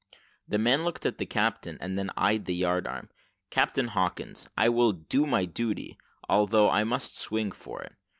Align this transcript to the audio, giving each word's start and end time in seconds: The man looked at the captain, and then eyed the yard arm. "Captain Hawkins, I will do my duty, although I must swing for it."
The 0.47 0.57
man 0.57 0.83
looked 0.83 1.05
at 1.05 1.19
the 1.19 1.27
captain, 1.27 1.77
and 1.79 1.95
then 1.95 2.09
eyed 2.17 2.45
the 2.45 2.55
yard 2.55 2.87
arm. 2.87 3.11
"Captain 3.51 3.89
Hawkins, 3.89 4.49
I 4.57 4.67
will 4.67 4.93
do 4.93 5.27
my 5.27 5.45
duty, 5.45 5.95
although 6.27 6.71
I 6.71 6.83
must 6.83 7.19
swing 7.19 7.51
for 7.51 7.83
it." 7.83 7.93